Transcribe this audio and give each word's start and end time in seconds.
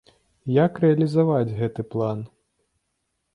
Як 0.53 0.73
рэалізаваць 0.85 1.55
гэты 1.59 1.81
план? 1.93 2.25